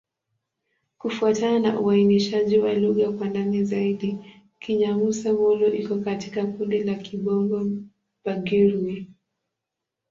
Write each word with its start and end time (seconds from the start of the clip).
Kufuatana 0.97 1.59
na 1.59 1.79
uainishaji 1.79 2.59
wa 2.59 2.73
lugha 2.73 3.11
kwa 3.11 3.27
ndani 3.29 3.63
zaidi, 3.63 4.17
Kinyamusa-Molo 4.59 5.73
iko 5.73 5.99
katika 5.99 6.45
kundi 6.45 6.83
la 6.83 6.93
Kibongo-Bagirmi. 6.95 9.07